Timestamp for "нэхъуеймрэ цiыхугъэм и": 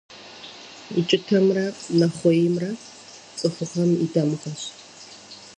1.99-4.07